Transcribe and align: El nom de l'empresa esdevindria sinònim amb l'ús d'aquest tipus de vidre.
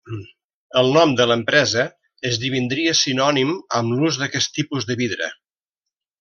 El 0.79 0.87
nom 0.95 1.11
de 1.19 1.27
l'empresa 1.31 1.83
esdevindria 2.29 2.95
sinònim 3.01 3.53
amb 3.81 3.95
l'ús 4.01 4.19
d'aquest 4.23 4.55
tipus 4.57 4.89
de 4.91 4.99
vidre. 5.05 5.31